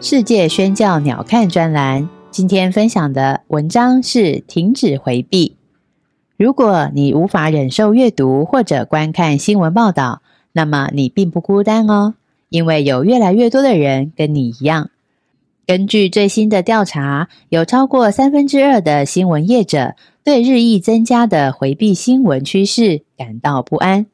[0.00, 5.56] 世界宣教鸟瞰专栏，今天分享的文章是停止回避。
[6.36, 10.22] 如果你无法忍受阅读或者观看新闻报道，
[10.52, 12.14] 那么你并不孤单哦，
[12.48, 14.90] 因为有越来越多的人跟你一样。
[15.66, 24.06] 根据最新的调查，有超过三分之二的新闻业者对日益增加的回避新闻趋势感到不安。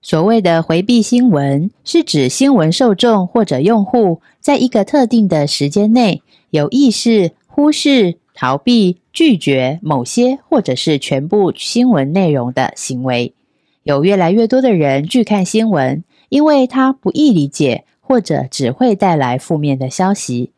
[0.00, 13.34] 所谓的回避新闻，是指新闻受众或者用户在一个特定的时间内有意识忽视、逃避、拒绝某些或者是全部新闻内容的行为。
[13.82, 20.52] 有越来越多的人拒看新闻，因为它不易理解，或者只会带来负面的消息。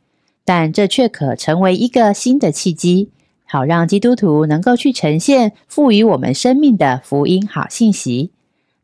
[0.44, 3.08] 但这却可成为一个新的契机，
[3.46, 8.32] 好让基督徒能够去呈现赋予我们生命的福音好信息。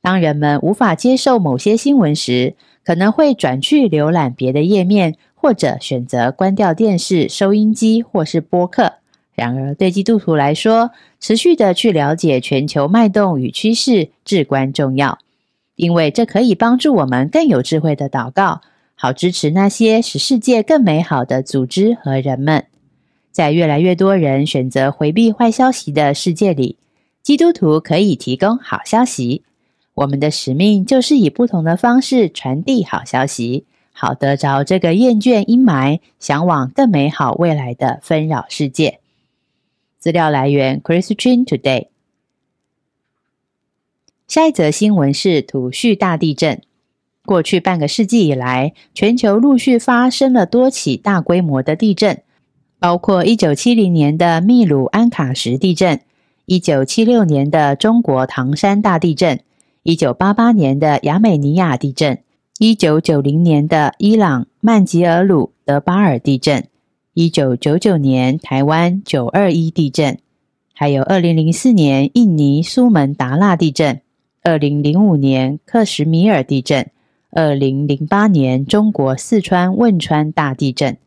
[0.06, 2.54] 当人们无法接受某些新闻时，
[2.84, 8.92] 可能会转去浏览别的页面，或者选择关掉电视、收音机或是播客。
[9.34, 15.18] 然而，对基督徒来说，持续的去了解全球脉动与趋势至关重要，
[15.74, 18.60] 因为这可以帮助我们更有智慧的祷告，
[18.94, 22.66] 好支持那些使世界更美好的组织和人们。
[23.32, 26.76] 在越来越多人选择回避坏消息的世界里，
[27.24, 29.42] 基督徒可以提供好消息。
[29.96, 39.00] 我们的使命就是以不同的方式传递好消息，好得着这个厌倦阴霾、向往更美好未来的纷扰世界。
[39.98, 41.86] 资料来源：Christian Today。
[44.28, 46.60] 下一则新闻是土叙大地震。
[47.24, 52.22] 过去半个世纪以来，全球陆续发生了多起大规模的地震，
[52.78, 56.02] 包括一九七零年的秘鲁安卡什地震，
[56.44, 59.40] 一九七六年的中国唐山大地震。
[59.86, 62.18] 一九八八年的亚美尼亚地震，
[62.58, 66.66] 一九九零年的伊朗曼吉尔鲁德巴尔地震，
[67.14, 70.18] 一九九九年台湾九二一地震，
[70.74, 74.00] 还有二零零四年印尼苏门答腊地震，
[74.42, 76.90] 二零零五年克什米尔地震，
[77.30, 80.98] 二零零八年中国四川汶川大地震，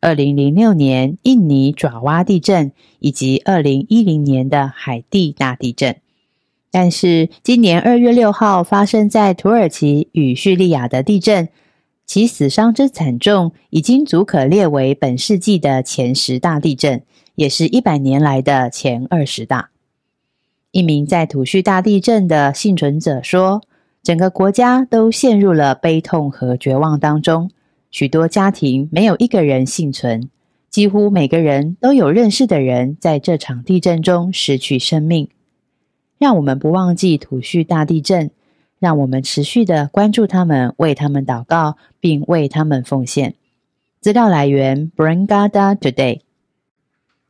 [0.00, 5.96] 二零零六年印尼爪哇地震，以及二零一零年的海地大地震。
[6.74, 11.50] 但是，今年二月六号发生在土耳其与叙利亚的地震，
[12.06, 17.02] 其死伤之惨重，已经足可列为本世纪的前十大地震，
[17.34, 19.68] 也是一百年来的前二十大。
[20.70, 23.60] 一名在土叙大地震的幸存者说
[24.02, 27.50] ：“整个国家都陷入了悲痛和绝望当中，
[27.90, 30.30] 许多家庭没有一个人幸存，
[30.70, 35.28] 几乎每个人都有认识的人在这场地震中失去生命。”
[36.22, 38.30] 让我们不忘记土叙大地震，
[38.78, 43.34] 让我们持续的关注他们，为他们祷告，并为他们奉献。
[44.00, 46.20] 资料来源：Brangada Today。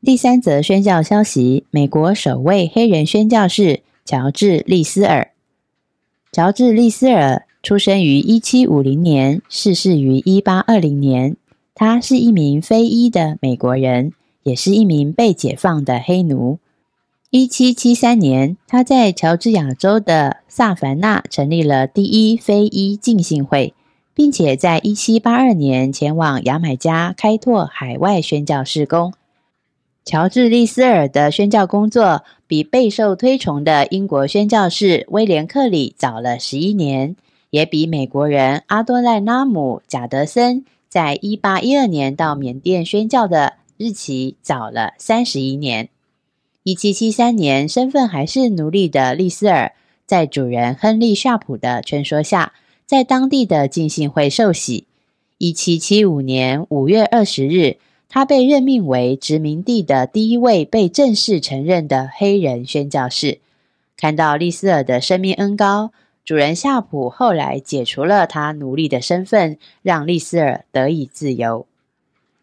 [0.03, 5.31] 第三则宣教消息：美国首位黑人宣教士乔治·利斯尔。
[6.31, 11.39] 乔治·利斯尔出生于一七五零年，逝世于一八二零年。
[11.75, 16.59] 他是一名非裔的美国人，也是一名被解放的黑奴。
[17.35, 23.73] 一七七三年，他在乔治亚州的萨凡纳成立了第一非裔浸信会，
[24.13, 29.15] 并且在一七八二年前往牙买加开拓海外宣教事工。
[30.05, 37.17] 乔治·利斯尔的宣教工作比备受推崇的英国宣教士威廉·克里早了十一年，
[37.49, 45.89] 也比美国人阿多赖拉姆·贾德森在一八一二年到缅甸宣教的日期早了三十一年。
[46.65, 49.73] 一七七三年，身份还是奴隶的利斯尔，
[50.07, 52.53] 在主人亨利·夏普的劝说下，
[52.87, 54.87] 在当地的浸信会受洗。
[55.39, 57.79] 一七七五年五月二十日，
[58.09, 63.41] 他被任命为殖民地的第一位被正式承认的黑人宣教士。
[63.97, 65.91] 看到利斯尔的生命恩高，
[66.25, 71.67] 主人夏普后来解除了他奴隶的身份，让利斯尔得以自由。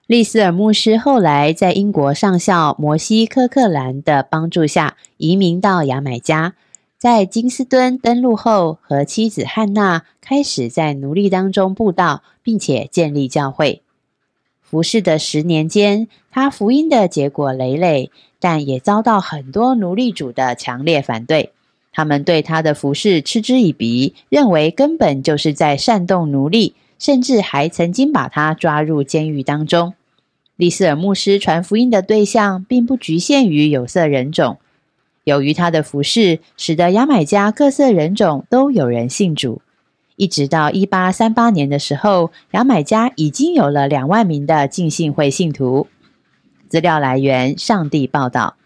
[0.09, 6.55] 利斯尔牧师后来在英国上校摩西·科克兰的帮助下移民到牙买加，
[6.97, 13.83] 在金斯敦登陆后，和妻子汉娜开始在奴隶当中布道，并且建立教会。
[14.63, 18.09] 服侍的十年间，他福音的结果累累，
[18.39, 21.51] 但也遭到很多奴隶主的强烈反对。
[21.91, 29.93] 他们对他的服饰嗤之以鼻，认为根本就是在煽动奴隶，甚至还曾经把他抓入监狱当中。
[30.59, 34.57] 利斯尔牧师传福音的对象并不局限于有色人种，
[35.23, 39.61] 由于他的服饰，使得牙买加各色人种都有人信主。
[40.17, 45.87] 一直到一八三八年的时候，牙买加已经有了两万名的浸信会信徒。
[46.67, 48.57] 资料来源：上帝报道。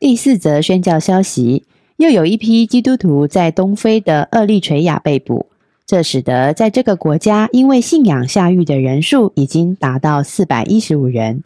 [0.00, 1.64] 第四则宣教消息。
[1.98, 5.49] 又有一批基督徒在东非的厄立垂亚被捕，
[5.90, 11.42] 这使得在这个国家因为信仰下狱的人数已经达到四百一十五人。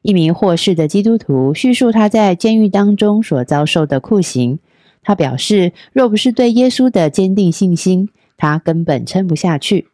[0.00, 4.58] 一名获释的基督徒叙述他在监狱当中所遭受的酷刑。
[5.02, 8.08] 他表示，若不是对耶稣的坚定信心，
[8.38, 9.88] 他根本撑不下去。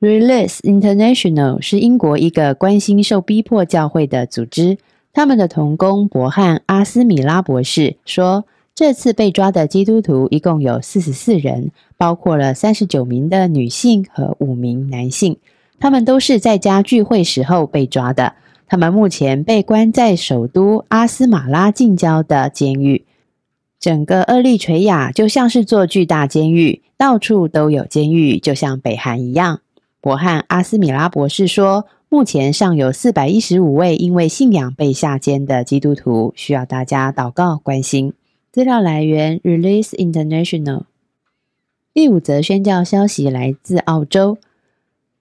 [0.00, 4.78] Release International 是英国一个关心受逼迫教会的组织。
[5.12, 8.44] 他们的同工伯汉阿斯米拉博士说。
[8.80, 15.36] 这次被抓的基督徒一共有四十四人，包括了三十九名的女性和五名男性。
[15.78, 18.32] 他们都是在家聚会时候被抓的。
[18.66, 23.04] 他们目前被关在首都阿斯马拉近郊的监狱。
[23.78, 29.60] 整个厄立垂亚就像是座巨大监狱，到处都有监狱，就像北韩一样。
[30.00, 38.14] 伯汉阿斯米拉博士说，目前尚有四百一十五位因为信仰被下监的基督徒，需要大家祷告关心。
[38.52, 40.82] 资料来源：Release International。
[41.94, 44.38] 第五则宣教消息来自澳洲，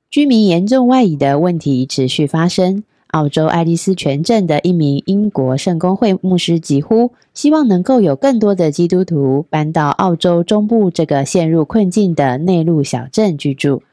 [0.09, 2.83] 居民严重外移的问题持续发生。
[3.09, 13.83] 澳洲爱丽丝泉镇的一名英国圣公会牧师疾呼，希望能够有更多的基督徒搬到澳洲中部这个陷入困境的内陆小镇居住。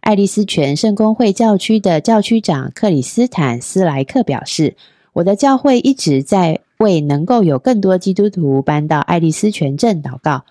[0.00, 4.74] 爱丽丝泉圣公会教区的教区长克里斯坦斯莱克表示
[5.14, 10.44] ：“我的教会一直在。”为能够有更多基督徒搬到爱丽丝泉镇祷告，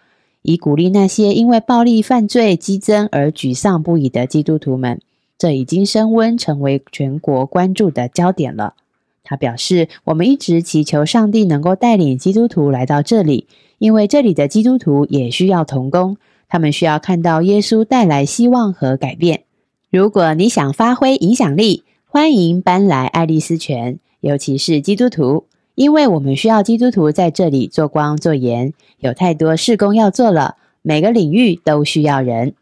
[0.43, 5.01] 以鼓励那些因为暴力犯罪激增而沮丧不已的基督徒们。
[5.39, 8.75] 这已经升温，成为全国关注的焦点了。
[9.23, 13.47] 他表示：“我们一直祈求上帝能够带领基督徒来到这里，
[13.79, 16.17] 因为这里的基督徒也需要同工，
[16.47, 19.45] 他们需要看到耶稣带来希望和改变。
[19.89, 25.45] 如果你想发挥影响力，欢迎搬来爱丽丝泉，尤其是基督徒。”
[25.79, 32.53] 因为我们需要基督徒在这里做光做盐，有太多事工要做了，每个领域都需要人。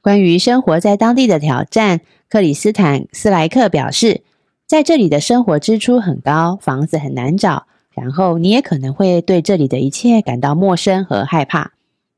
[0.00, 4.22] 关于生活在当地的挑战，克里斯坦斯莱克表示，
[4.68, 11.72] 在这里的生活支出很高，房子很难找，然后你也可能会对这里的一切感到陌生和害怕。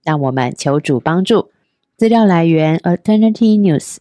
[0.04, 1.48] 让我们求主帮助。
[1.96, 3.96] 资料来源：Alternative News。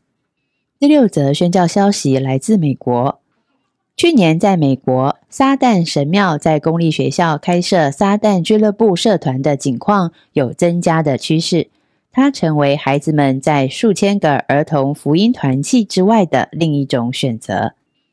[0.78, 3.22] 第六则宣教消息来自美国。
[3.98, 11.70] 去年，在美国，撒旦神庙在公立学校开设撒旦俱乐部社团的景况有增加的趋势，
[12.12, 17.72] 它成为孩子们在数千个儿童福音团契之外的另一种选择。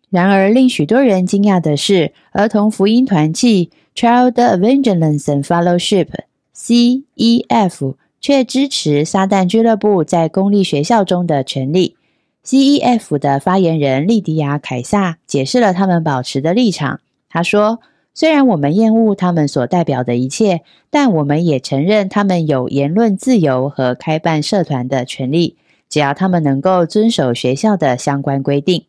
[0.08, 11.96] 然而，令许多人惊讶的是，儿童福音团契 （Child Evangelism Fellowship，CEF） 却支持撒旦俱乐部在公立学校中的权利。
[12.44, 13.18] C.E.F.
[13.18, 16.98] 的发言人利迪亚·凯撒解释了他们保持的立场。
[17.28, 17.78] 他说
[18.14, 25.56] ：“虽然我们厌恶他们所代表的一切，但我们也承认他们有言论自由和开办社团的权利，
[25.88, 28.86] 只要他们能够遵守学校的相关规定。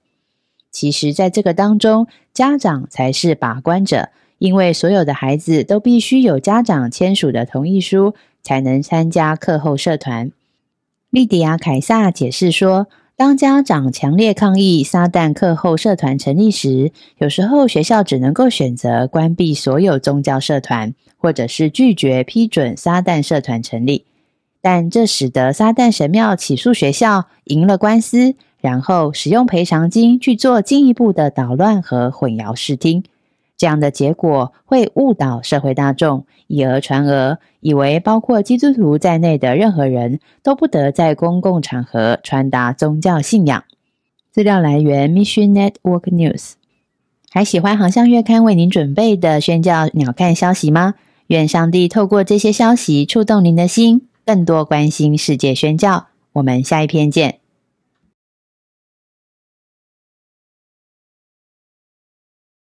[0.72, 10.32] 其实，在这个当中，家长才是把关者，因为所有的孩子都必须有家长签署的同意书，才能参加课后社团。”
[11.12, 12.88] 利迪亚·凯撒解释说。
[13.16, 24.06] 当家长强烈抗议撒旦课后社团成立时，有时候学校只能够选择关闭所有宗教社团，或者是拒绝批准撒旦社团成立。
[24.62, 33.04] 但这使得撒旦神庙起诉学校，赢了官司，然后使用赔偿金去做进一步的捣乱和混淆视听。
[33.58, 43.64] 这样的结果会误导社会大众，以讹传讹，以为包括基督徒在内的任何人都不得在公共场合传达宗教信仰。
[44.32, 46.54] 资料来源：Mission Network News。
[47.30, 50.96] 还喜欢航向月刊为您准备的宣教鸟瞰消息吗？
[51.28, 56.08] 愿上帝透过这些消息触动您的心，更多关心世界宣教。
[56.34, 57.43] 我们下一篇见。